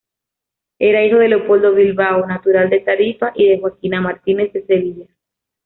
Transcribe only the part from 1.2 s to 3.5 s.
Leopoldo Bilbao, natural de Tarifa, y